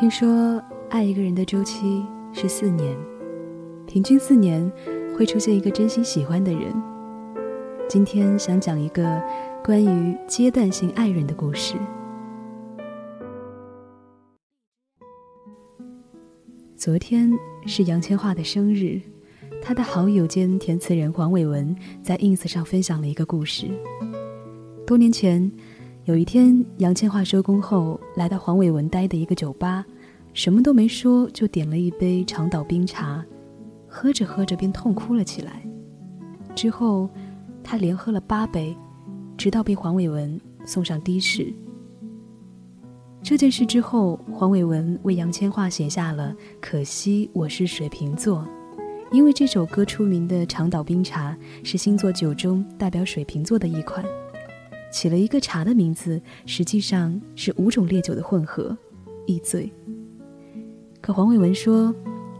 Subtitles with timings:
[0.00, 0.58] 听说
[0.88, 2.02] 爱一个人的周期
[2.32, 2.96] 是四年，
[3.86, 4.72] 平均四年
[5.14, 6.72] 会出现一个真心喜欢的人。
[7.86, 9.22] 今天想讲一个
[9.62, 11.74] 关于阶段性爱人的故事。
[16.74, 17.30] 昨天
[17.66, 18.98] 是杨千嬅的生日，
[19.60, 23.66] 她的好友兼填词人黄伟文在 ins 上分享了一个故事。
[24.86, 25.52] 多年前。
[26.04, 29.84] 有一天，杨千嬅收工后来到黄伟文待的一个酒吧，
[30.32, 33.22] 什么都没说，就点了一杯长岛冰茶，
[33.86, 35.62] 喝着喝着便痛哭了起来。
[36.56, 37.08] 之后，
[37.62, 38.74] 他连喝了八杯，
[39.36, 41.52] 直到被黄伟文送上的士。
[43.22, 48.38] 这件事之后，黄伟文为杨千嬅写下了《可惜我是水瓶座》，
[49.12, 54.02] 因为这首歌出名的长岛冰茶是星座酒中代表水瓶座的一款。
[54.90, 58.76] 起了一个茶的名字，实际上是五种烈酒的混合，
[59.26, 59.72] 易醉。
[61.00, 61.94] 可黄伟文说，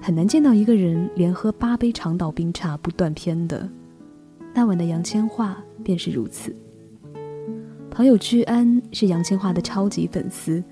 [0.00, 3.68] 很难见到一个人连喝八杯长岛冰茶不断片的。
[4.54, 6.54] 那晚的杨千嬅便是如此。
[7.90, 10.62] 朋友居安是杨千嬅的超级粉丝，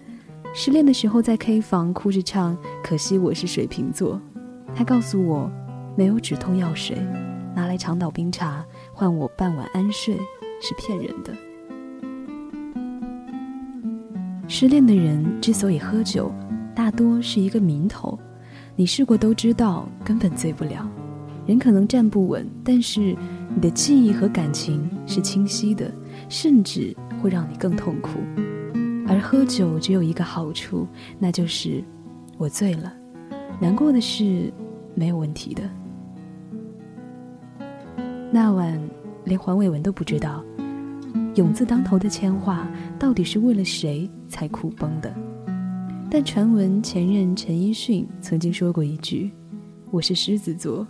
[0.55, 4.17] 失恋的时候在 K 房哭着唱《可惜我是水瓶座》，
[4.75, 5.51] 他告诉我，
[5.97, 6.97] 没有止痛药水，
[7.55, 10.17] 拿来长岛冰茶换我半晚安睡
[10.61, 11.33] 是骗人的。
[14.55, 16.31] 失恋的人之所以喝酒，
[16.75, 18.19] 大多是一个名头。
[18.77, 20.87] 你试过都知道，根本醉不了。
[21.47, 23.17] 人可能站不稳，但是
[23.55, 25.91] 你的记忆和感情是清晰的，
[26.29, 28.11] 甚至会让你更痛苦。
[29.09, 30.87] 而喝酒只有一个好处，
[31.19, 31.83] 那就是
[32.37, 32.93] 我醉了，
[33.59, 34.53] 难过的事
[34.95, 35.63] 没有问题的。
[38.31, 38.79] 那晚
[39.25, 40.45] 连黄伟文都不知道。
[41.35, 42.67] 勇字当头的千嬅，
[42.99, 45.15] 到底是为了谁才哭崩的？
[46.11, 49.31] 但传闻前任陈奕迅曾经说过一句
[49.91, 50.87] ：“我是狮子座，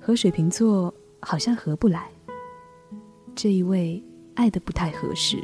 [0.00, 2.08] 和水瓶座好像合不来。”
[3.36, 4.02] 这一位
[4.34, 5.36] 爱的不太合适。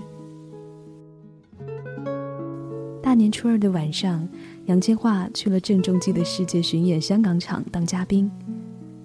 [3.03, 4.27] 大年初二的晚上，
[4.65, 8.31] 杨千嬅去了郑中基的世界巡演香港场当嘉宾。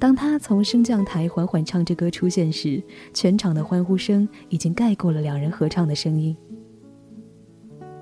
[0.05, 2.79] 当他从升降台缓缓唱着歌出现时，
[3.11, 6.37] 全场的欢呼声已经盖过了两人合唱的声音。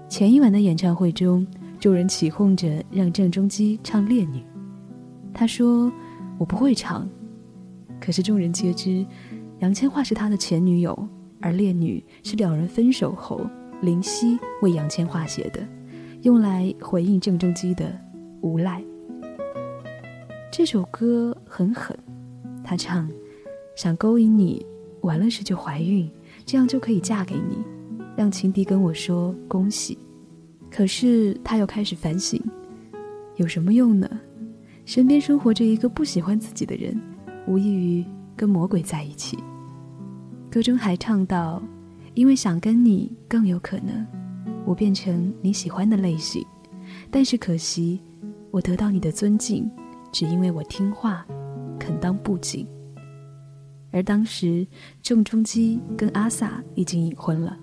[0.10, 1.48] 前一晚的演唱会中，
[1.80, 4.40] 众人起哄着让郑中基唱《烈女》，
[5.34, 5.90] 他说
[6.38, 7.08] ：“我不会唱。”
[8.02, 9.06] 可是众人皆知，
[9.60, 11.08] 杨千嬅是他的前女友，
[11.40, 13.40] 而《烈女》是两人分手后
[13.82, 15.66] 林夕为杨千嬅写的，
[16.24, 17.98] 用来回应郑中基的
[18.42, 18.84] 无赖。
[20.56, 21.98] 这首歌很狠，
[22.64, 23.10] 他唱
[23.76, 24.64] ：“想勾引你，
[25.02, 26.08] 完了时就怀孕，
[26.46, 27.58] 这样就可以嫁给你，
[28.16, 29.98] 让情敌跟我说恭喜。”
[30.70, 32.40] 可是他又开始反省：
[33.38, 34.08] 有什么用呢？
[34.86, 37.02] 身边生活着一个不喜欢自己的人，
[37.48, 38.06] 无异于
[38.36, 39.40] 跟魔鬼在一起。
[40.52, 41.64] 歌中还唱到
[42.14, 44.06] ：“因为想跟你更有可能，
[44.68, 46.46] 我变成你喜欢的类型，
[47.10, 48.00] 但是可惜，
[48.52, 49.68] 我得到你的尊敬。”
[50.14, 51.26] 只因为我听话，
[51.80, 52.66] 肯当布景。
[53.92, 54.66] 而当时
[55.02, 57.58] 郑中基跟阿 sa 已经隐婚了，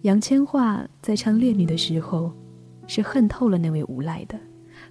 [0.00, 2.32] 杨千嬅在唱《烈女》的时候，
[2.86, 4.40] 是恨透了那位无赖的。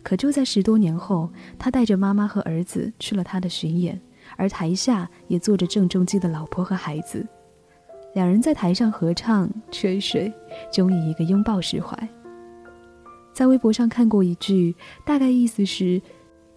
[0.04, 1.28] 可就在十多年后，
[1.58, 4.00] 她带着妈妈和儿子去了他的巡演，
[4.36, 7.26] 而台下也坐着郑中基的老婆和孩子，
[8.14, 10.32] 两人在台上合唱吹水，
[10.72, 11.98] 终以一个拥抱释怀。
[13.34, 16.00] 在微博上看过一句，大概意思是。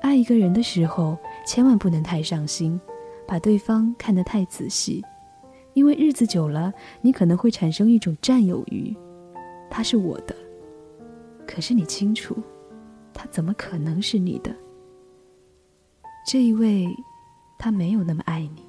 [0.01, 1.17] 爱一个人的时候，
[1.47, 2.81] 千万不能太上心，
[3.27, 5.05] 把对方看得太仔细，
[5.75, 8.97] 因为日子久了，你可能会产生一种占有欲。
[9.71, 10.35] 他是我的，
[11.47, 12.37] 可是你清楚，
[13.13, 14.51] 他怎么可能是你的？
[16.27, 16.89] 这一位，
[17.59, 18.65] 他没有那么爱你。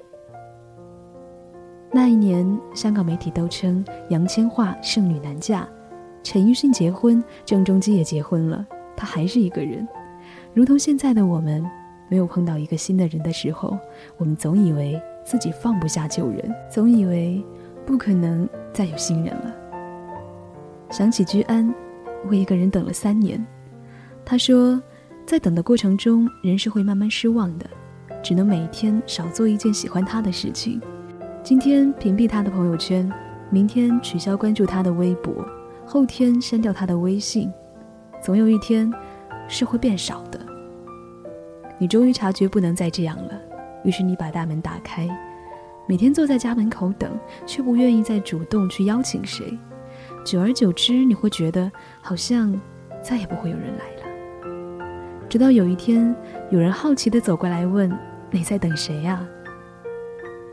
[1.90, 5.68] 那一年，香港媒体都称杨千嬅剩女难嫁，
[6.22, 8.64] 陈奕迅结婚，郑中基也结婚了，
[8.96, 9.86] 他还是一个人。
[10.54, 11.64] 如同现在的我们，
[12.10, 13.78] 没有碰到一个新的人的时候，
[14.18, 17.42] 我们总以为自己放不下旧人，总以为
[17.86, 19.54] 不可能再有新人了。
[20.90, 21.74] 想起居安，
[22.28, 23.42] 为一个人等了三年，
[24.26, 24.78] 他说，
[25.24, 27.64] 在等的过程中，人是会慢慢失望的，
[28.22, 30.78] 只能每天少做一件喜欢他的事情。
[31.42, 33.10] 今天屏蔽他的朋友圈，
[33.48, 35.32] 明天取消关注他的微博，
[35.86, 37.50] 后天删掉他的微信，
[38.20, 38.92] 总有一天。
[39.48, 40.40] 是会变少的。
[41.82, 43.32] 你终于察觉不能再这样了，
[43.82, 45.08] 于是你把大门打开，
[45.84, 47.10] 每天坐在家门口等，
[47.44, 49.58] 却不愿意再主动去邀请谁。
[50.24, 51.68] 久而久之，你会觉得
[52.00, 52.54] 好像
[53.02, 54.48] 再也不会有人来了。
[55.28, 56.14] 直到有一天，
[56.52, 57.92] 有人好奇地走过来问
[58.30, 59.20] ：“你在等谁呀？”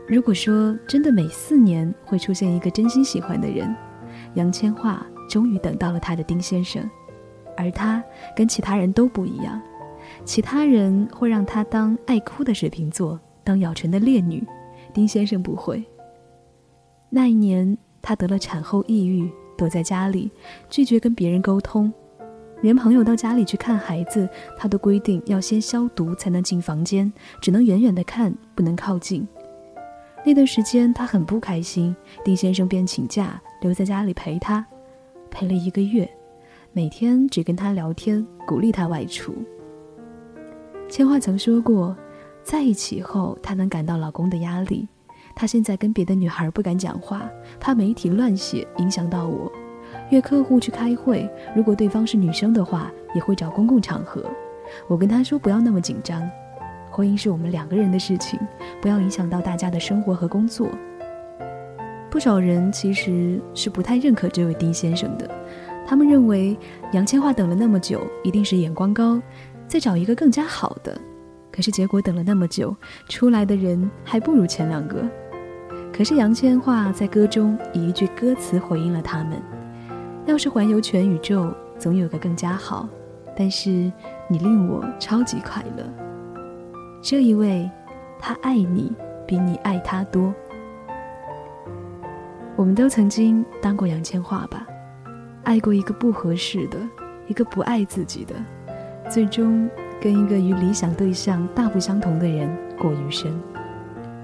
[0.08, 3.72] 如果说真的每四年会出现一个真心喜欢的人，
[4.34, 4.96] 杨千嬅
[5.28, 6.90] 终于等到了她的丁先生，
[7.56, 8.02] 而他
[8.34, 9.62] 跟其他人都不一样，
[10.24, 14.46] 其他人会让他当爱哭的水瓶座，当咬唇的烈女，
[14.92, 15.82] 丁先生不会。
[17.08, 19.28] 那一年，他得了产后抑郁，
[19.58, 20.30] 躲在家里，
[20.68, 21.92] 拒绝跟别人沟通，
[22.60, 29.26] 连朋友到家里去看孩子，他都规定要先消毒才能进房间，只能远远的看，不能靠近。
[30.24, 34.64] 那段时间他很不开心，丁先生便请假留在家里陪他，
[35.30, 36.08] 陪了一个月，
[36.72, 39.34] 每天只跟他聊天，鼓励他外出。
[40.90, 41.96] 千花曾说过，
[42.42, 44.88] 在一起后她能感到老公的压力，
[45.36, 49.50] 她现在跟别的女孩不敢讲话，怕媒体乱写影响到我。
[50.10, 54.24] 约客户去开会，如果对方是女生的话，也会找公共场合。
[54.88, 56.28] 我跟她说不要那么紧张。
[56.90, 58.36] 婚姻是我们两个人的事情，
[58.82, 60.68] 不要影响到大家的生活和工作。
[62.10, 65.30] 不少人其实是不太认可这位丁先生的，
[65.86, 66.58] 他们认为
[66.92, 69.22] 杨千嬅等了那么久，一定是眼光高，
[69.70, 71.00] 再找一个更加好的。
[71.52, 72.74] 可是结果等了那么久，
[73.08, 75.08] 出来的人还不如前两个。
[75.92, 79.40] 可是杨千嬅在歌中以一句歌词回应了他们
[80.26, 82.88] ：“要是环游全宇宙，总有个更加好。
[83.36, 83.70] 但是
[84.28, 85.84] 你令我超级快乐。”
[87.00, 87.70] 这一位，
[88.18, 88.92] 他爱你
[89.24, 90.34] 比你爱他多。
[92.56, 94.66] 我们都曾经当过杨千嬅吧，
[95.44, 96.78] 爱过一个不合适的，
[97.28, 98.34] 一个不爱自己的，
[99.10, 99.68] 最终
[100.00, 102.48] 跟一个与理想对象大不相同的人
[102.78, 103.42] 过余生。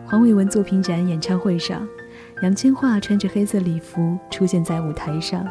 [0.07, 1.87] 黄伟文作品展演唱会上，
[2.41, 5.45] 杨千嬅穿着黑色礼服出现在舞台上，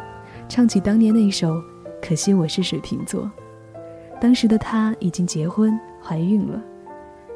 [0.48, 1.54] 唱起当年那首
[2.02, 3.24] 《可惜我是水瓶座》。
[4.22, 6.64] 当时的她已经结婚怀孕了。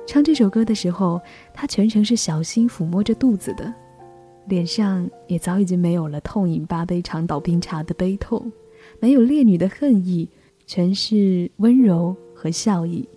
[0.07, 1.19] 唱这首歌的时候，
[1.53, 3.73] 她全程是小心抚摸着肚子的，
[4.47, 8.49] 脸上也早已经没有了痛饮八杯长岛冰茶的悲痛，
[9.01, 10.29] 没有烈女的恨意，
[10.71, 13.09] 全是温柔和笑意。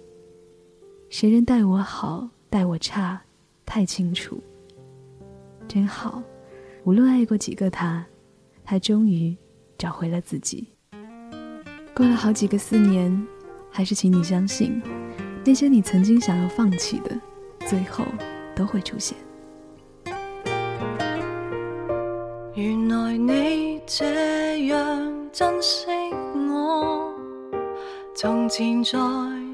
[1.10, 3.20] 谁人待我好，待我差，
[3.66, 4.42] 太清楚。
[5.68, 6.22] 真好，
[6.84, 8.06] 无论爱过几个他，
[8.64, 9.36] 他终于
[9.76, 10.66] 找回了自己。
[11.94, 13.22] 过了好几个四年，
[13.70, 14.80] 还是请你相信。
[15.44, 17.20] 那些你曾经想要放弃的，
[17.66, 18.02] 最后
[18.56, 19.14] 都会出现。
[22.54, 25.86] 原来你这样珍惜，
[28.22, 28.96] 从前在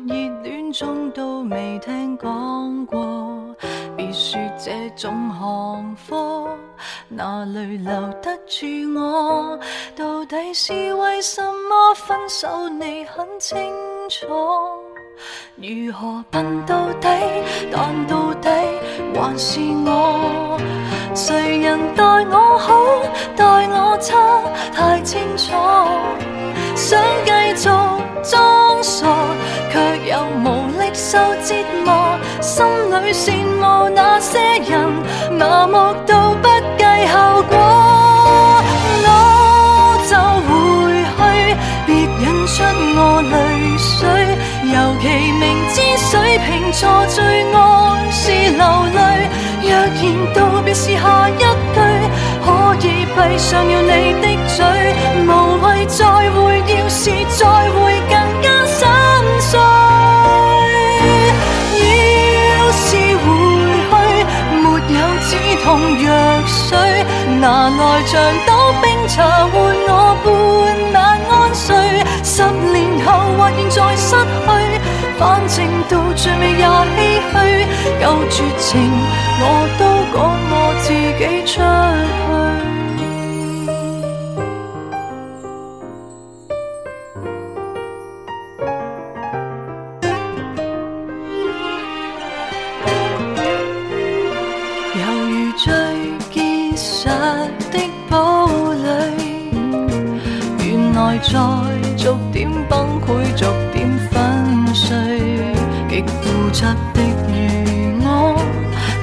[0.06, 3.56] 热恋中都未听讲过。
[3.96, 6.50] 别说这种行货，
[7.08, 9.58] 哪里留得住我？
[9.96, 12.68] 到底是为什么分手？
[12.68, 13.58] 你很清
[14.10, 14.26] 楚。
[15.56, 17.08] 如何笨到底？
[17.72, 18.50] 但到底
[19.14, 20.60] 还是我。
[21.14, 22.74] 谁人待我好，
[23.34, 24.42] 待我差，
[24.74, 25.54] 太清楚。
[26.78, 27.68] 想继续
[28.22, 29.04] 装傻，
[29.72, 30.46] 却又无
[30.78, 31.52] 力受折
[31.84, 32.16] 磨。
[32.40, 34.38] 心里羡慕那些
[34.70, 34.88] 人，
[35.36, 35.74] 麻木
[36.06, 36.48] 到不
[36.78, 37.52] 计后果。
[39.02, 39.06] 我
[40.08, 40.12] 就
[40.46, 40.48] 回
[41.18, 41.20] 去，
[41.84, 42.62] 别引出
[42.96, 43.34] 我泪
[43.76, 43.98] 水。
[44.72, 47.16] 尤其明知水瓶座最
[47.52, 47.56] 爱
[48.12, 48.62] 是流
[48.94, 48.98] 泪，
[49.62, 49.98] 若然
[50.32, 51.30] 道别是下一
[51.74, 51.76] 句，
[52.88, 54.58] 闭上了你的嘴，
[55.26, 55.28] 无
[55.62, 57.40] 谓再会，要是再
[57.70, 57.78] 会
[58.08, 58.78] 更加心
[59.40, 59.50] 碎。
[61.78, 61.82] 要
[62.72, 62.86] 是
[63.24, 63.26] 回
[63.90, 63.92] 去，
[64.62, 64.64] 没
[64.94, 65.30] 有止
[65.64, 65.66] 痛
[66.02, 66.06] 药
[66.46, 66.68] 水，
[67.40, 68.12] 拿来像
[68.46, 68.48] 斗
[68.82, 69.16] 冰茶
[69.52, 69.54] 换
[69.88, 69.90] 我
[70.24, 70.26] 半
[70.92, 70.96] 晚
[71.30, 71.66] 安睡。
[72.24, 72.42] 十
[72.72, 74.48] 年后或现在失去，
[75.18, 75.56] 反正
[75.88, 75.92] 到
[101.08, 101.32] 内在
[101.96, 104.94] 逐点崩溃，逐点粉碎，
[105.88, 108.36] 极固执的如我，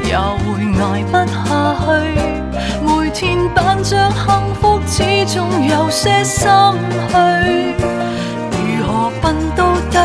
[0.04, 0.46] 也会
[0.84, 1.36] 挨不下
[1.82, 1.88] 去。
[2.86, 4.24] 每天扮着幸
[4.62, 6.48] 福，始终有些心
[7.10, 7.74] 虚。
[8.52, 9.98] 如何笨到底，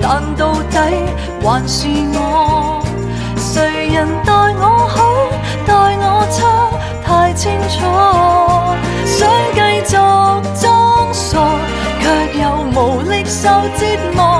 [0.00, 0.78] 但到底，
[1.42, 2.82] 还是我？
[3.36, 5.04] 谁人待我好，
[5.66, 6.70] 待我差，
[7.04, 8.43] 太清楚。
[13.44, 14.33] 受折磨。